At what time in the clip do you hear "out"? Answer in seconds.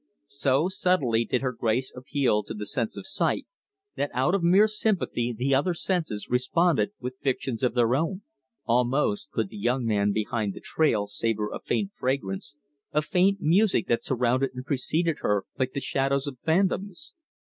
4.15-4.33